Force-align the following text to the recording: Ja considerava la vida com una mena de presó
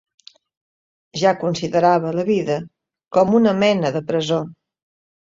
Ja 1.23 1.33
considerava 1.43 2.13
la 2.19 2.25
vida 2.29 2.55
com 3.17 3.35
una 3.41 3.53
mena 3.65 3.93
de 3.99 4.01
presó 4.09 4.39